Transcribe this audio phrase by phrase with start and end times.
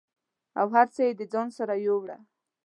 [0.59, 2.17] او هر څه یې د ځان سره یووړه